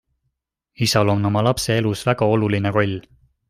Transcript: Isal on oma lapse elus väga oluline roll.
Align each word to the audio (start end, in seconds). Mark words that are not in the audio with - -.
Isal 0.85 1.11
on 1.13 1.29
oma 1.31 1.43
lapse 1.49 1.77
elus 1.83 2.01
väga 2.11 2.33
oluline 2.39 2.73
roll. 2.81 2.99